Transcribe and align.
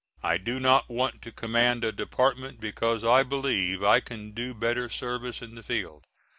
I 0.23 0.39
do 0.39 0.59
not 0.59 0.89
want 0.89 1.21
to 1.21 1.31
command 1.31 1.83
a 1.83 1.91
department 1.91 2.59
because 2.59 3.03
I 3.03 3.21
believe 3.21 3.83
I 3.83 3.99
can 3.99 4.31
do 4.31 4.55
better 4.55 4.89
service 4.89 5.43
in 5.43 5.53
the 5.53 5.61
field. 5.61 6.05